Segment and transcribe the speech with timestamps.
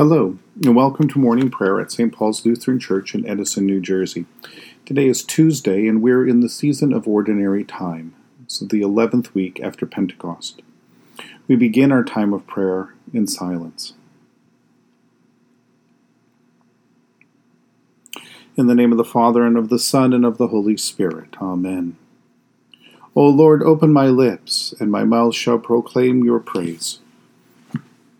[0.00, 2.10] Hello, and welcome to morning prayer at St.
[2.10, 4.24] Paul's Lutheran Church in Edison, New Jersey.
[4.86, 8.14] Today is Tuesday, and we're in the season of ordinary time.
[8.46, 10.62] so the 11th week after Pentecost.
[11.46, 13.92] We begin our time of prayer in silence.
[18.56, 21.36] In the name of the Father, and of the Son, and of the Holy Spirit.
[21.42, 21.98] Amen.
[23.14, 27.00] O Lord, open my lips, and my mouth shall proclaim your praise.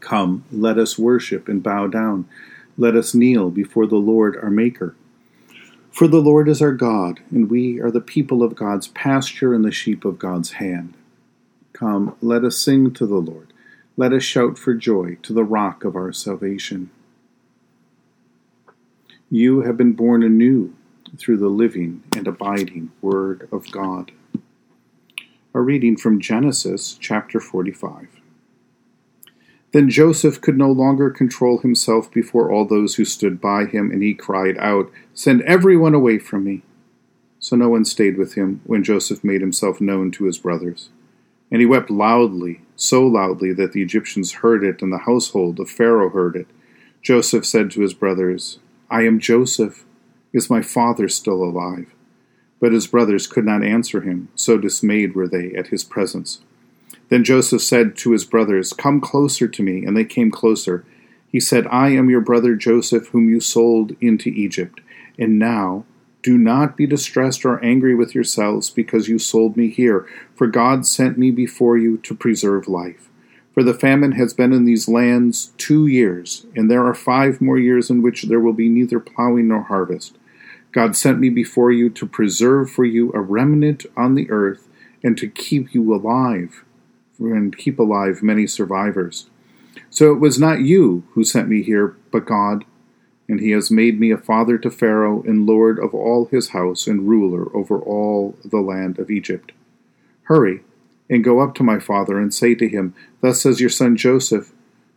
[0.00, 2.28] Come, let us worship and bow down.
[2.76, 4.94] Let us kneel before the Lord our Maker.
[5.90, 9.64] For the Lord is our God, and we are the people of God's pasture and
[9.64, 10.94] the sheep of God's hand.
[11.72, 13.52] Come, let us sing to the Lord.
[13.96, 16.90] Let us shout for joy to the rock of our salvation.
[19.30, 20.74] You have been born anew
[21.16, 24.12] through the living and abiding Word of God.
[25.52, 28.17] A reading from Genesis chapter 45.
[29.72, 34.02] Then Joseph could no longer control himself before all those who stood by him, and
[34.02, 36.62] he cried out, Send everyone away from me.
[37.38, 40.88] So no one stayed with him when Joseph made himself known to his brothers.
[41.50, 45.70] And he wept loudly, so loudly that the Egyptians heard it, and the household of
[45.70, 46.46] Pharaoh heard it.
[47.02, 48.58] Joseph said to his brothers,
[48.90, 49.84] I am Joseph.
[50.32, 51.94] Is my father still alive?
[52.60, 56.40] But his brothers could not answer him, so dismayed were they at his presence.
[57.08, 59.84] Then Joseph said to his brothers, Come closer to me.
[59.84, 60.84] And they came closer.
[61.30, 64.80] He said, I am your brother Joseph, whom you sold into Egypt.
[65.18, 65.84] And now,
[66.22, 70.84] do not be distressed or angry with yourselves because you sold me here, for God
[70.84, 73.08] sent me before you to preserve life.
[73.54, 77.58] For the famine has been in these lands two years, and there are five more
[77.58, 80.16] years in which there will be neither plowing nor harvest.
[80.72, 84.68] God sent me before you to preserve for you a remnant on the earth
[85.02, 86.64] and to keep you alive
[87.18, 89.28] and keep alive many survivors.
[89.90, 92.64] So it was not you who sent me here, but God,
[93.28, 96.86] and he has made me a father to Pharaoh and lord of all his house
[96.86, 99.52] and ruler over all the land of Egypt.
[100.24, 100.62] Hurry
[101.10, 104.52] and go up to my father and say to him, Thus says your son Joseph,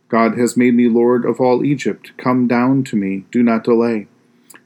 [0.08, 2.12] God has made me lord of all Egypt.
[2.18, 4.08] Come down to me, do not delay.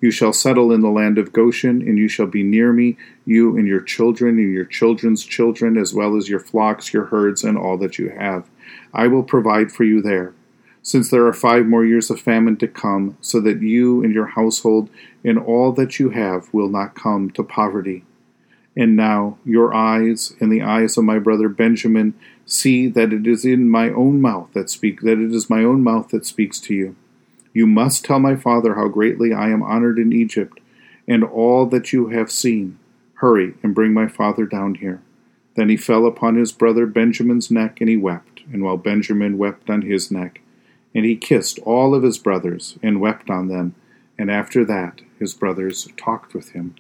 [0.01, 3.57] You shall settle in the land of Goshen, and you shall be near me, you
[3.57, 7.57] and your children and your children's children, as well as your flocks, your herds, and
[7.57, 8.49] all that you have.
[8.93, 10.35] I will provide for you there.
[10.83, 14.27] Since there are five more years of famine to come, so that you and your
[14.27, 14.91] household
[15.25, 18.05] and all that you have will not come to poverty.
[18.77, 22.15] And now your eyes and the eyes of my brother Benjamin
[22.45, 25.83] see that it is in my own mouth that speak that it is my own
[25.83, 26.97] mouth that speaks to you.
[27.57, 30.61] You must tell my father how greatly I am honored in Egypt,
[31.09, 32.79] and all that you have seen.
[33.15, 35.01] Hurry and bring my father down here.
[35.55, 39.71] Then he fell upon his brother Benjamin's neck, and he wept, and while Benjamin wept
[39.71, 40.43] on his neck,
[40.95, 43.75] and he kissed all of his brothers, and wept on them,
[44.19, 46.75] and after that his brothers talked with him.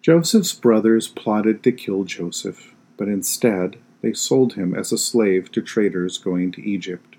[0.00, 5.62] Joseph's brothers plotted to kill Joseph, but instead they sold him as a slave to
[5.62, 7.16] traders going to Egypt.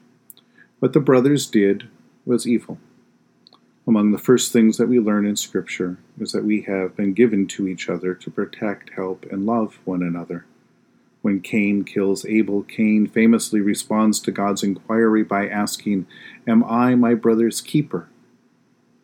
[0.80, 1.90] What the brothers did
[2.26, 2.78] was evil.
[3.88, 7.48] Among the first things that we learn in Scripture is that we have been given
[7.48, 10.46] to each other to protect, help, and love one another.
[11.22, 16.08] When Cain kills Abel, Cain famously responds to God's inquiry by asking,
[16.48, 18.08] Am I my brother's keeper?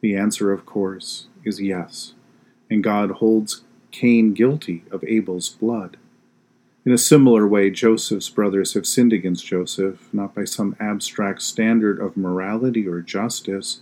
[0.01, 2.13] The answer, of course, is yes,
[2.69, 5.98] and God holds Cain guilty of Abel's blood.
[6.85, 11.99] In a similar way, Joseph's brothers have sinned against Joseph, not by some abstract standard
[11.99, 13.81] of morality or justice,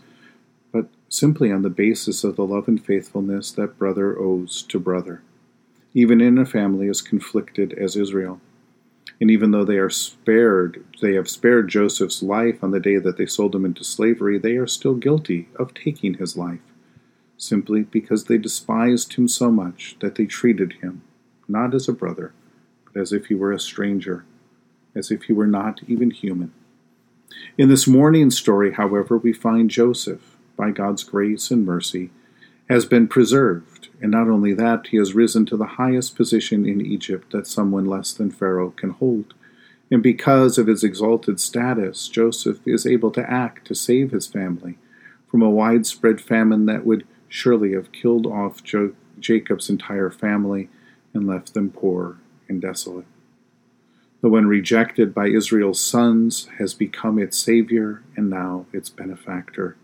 [0.71, 5.21] but simply on the basis of the love and faithfulness that brother owes to brother,
[5.93, 8.39] even in a family as conflicted as Israel.
[9.19, 13.17] And even though they are spared, they have spared Joseph's life on the day that
[13.17, 16.61] they sold him into slavery, they are still guilty of taking his life,
[17.37, 21.01] simply because they despised him so much that they treated him
[21.49, 22.33] not as a brother,
[22.95, 24.25] as if he were a stranger,
[24.95, 26.53] as if he were not even human.
[27.57, 32.11] In this morning story, however, we find Joseph, by God's grace and mercy,
[32.69, 36.85] has been preserved, and not only that, he has risen to the highest position in
[36.85, 39.33] Egypt that someone less than Pharaoh can hold.
[39.91, 44.77] And because of his exalted status, Joseph is able to act to save his family
[45.27, 50.69] from a widespread famine that would surely have killed off jo- Jacob's entire family
[51.13, 52.17] and left them poor
[52.53, 53.05] and desolate.
[54.21, 59.75] The one rejected by Israel's sons has become its savior and now its benefactor.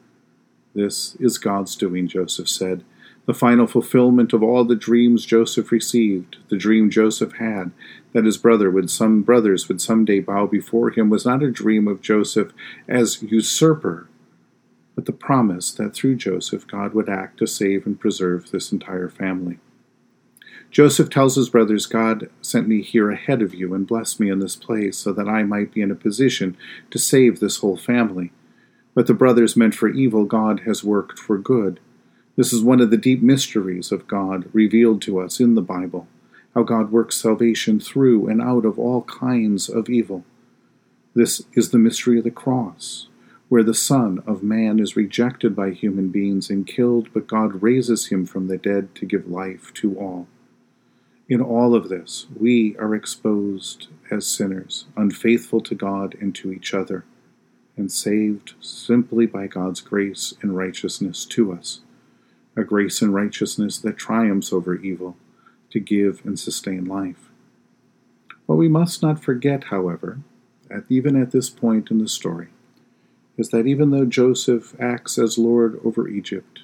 [0.73, 2.85] This is God's doing, Joseph said.
[3.25, 7.71] The final fulfillment of all the dreams Joseph received, the dream Joseph had
[8.13, 11.87] that his brother would some brothers would someday bow before him was not a dream
[11.87, 12.53] of Joseph
[12.87, 14.07] as usurper,
[14.95, 19.09] but the promise that through Joseph God would act to save and preserve this entire
[19.09, 19.59] family.
[20.71, 24.39] Joseph tells his brothers, God sent me here ahead of you and blessed me in
[24.39, 26.55] this place so that I might be in a position
[26.91, 28.31] to save this whole family.
[28.93, 31.79] What the brothers meant for evil, God has worked for good.
[32.35, 36.07] This is one of the deep mysteries of God revealed to us in the Bible
[36.55, 40.25] how God works salvation through and out of all kinds of evil.
[41.13, 43.07] This is the mystery of the cross,
[43.49, 48.07] where the Son of Man is rejected by human beings and killed, but God raises
[48.07, 50.27] him from the dead to give life to all.
[51.29, 56.73] In all of this, we are exposed as sinners, unfaithful to God and to each
[56.73, 57.05] other,
[57.77, 61.81] and saved simply by God's grace and righteousness to us,
[62.55, 65.17] a grace and righteousness that triumphs over evil
[65.69, 67.29] to give and sustain life.
[68.47, 70.21] What we must not forget, however,
[70.71, 72.47] at, even at this point in the story,
[73.37, 76.61] is that even though Joseph acts as Lord over Egypt,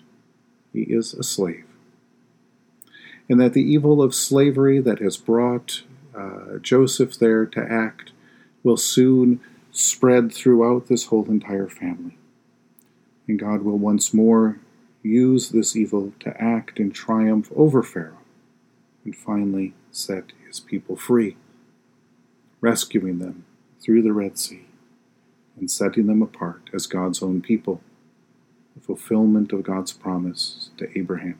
[0.74, 1.65] he is a slave
[3.30, 5.84] and that the evil of slavery that has brought
[6.16, 8.12] uh, Joseph there to act
[8.64, 9.40] will soon
[9.72, 12.18] spread throughout this whole entire family.
[13.28, 14.60] And God will once more
[15.02, 18.18] use this evil to act in triumph over Pharaoh
[19.04, 21.38] and finally set his people free,
[22.62, 23.46] rescuing them
[23.80, 24.66] through the Red Sea
[25.58, 27.82] and setting them apart as God's own people,
[28.76, 31.40] the fulfillment of God's promise to Abraham.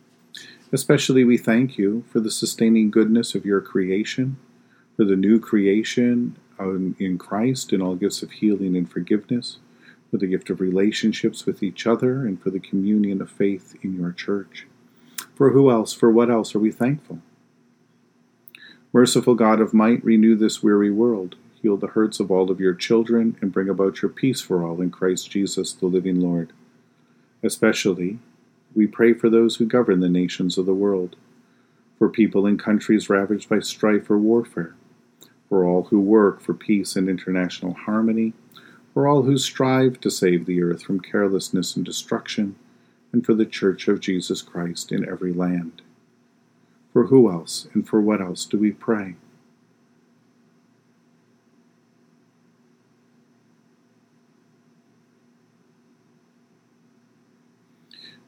[0.73, 4.37] Especially we thank you for the sustaining goodness of your creation,
[4.95, 9.57] for the new creation um, in Christ and all gifts of healing and forgiveness,
[10.09, 13.97] for the gift of relationships with each other, and for the communion of faith in
[13.97, 14.65] your church.
[15.35, 17.19] For who else, for what else are we thankful?
[18.93, 22.73] Merciful God of might, renew this weary world, heal the hurts of all of your
[22.73, 26.53] children, and bring about your peace for all in Christ Jesus, the living Lord.
[27.43, 28.19] Especially,
[28.75, 31.15] we pray for those who govern the nations of the world,
[31.97, 34.75] for people in countries ravaged by strife or warfare,
[35.49, 38.33] for all who work for peace and international harmony,
[38.93, 42.55] for all who strive to save the earth from carelessness and destruction,
[43.11, 45.81] and for the Church of Jesus Christ in every land.
[46.93, 49.15] For who else and for what else do we pray?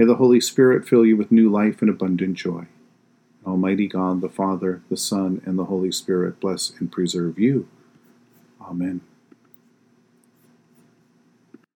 [0.00, 2.64] May the Holy Spirit fill you with new life and abundant joy.
[3.46, 7.68] Almighty God, the Father, the Son, and the Holy Spirit bless and preserve you.
[8.62, 9.02] Amen.